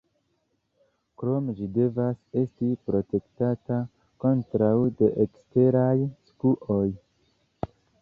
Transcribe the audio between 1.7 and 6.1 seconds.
devas esti protektata kontraŭ deeksteraj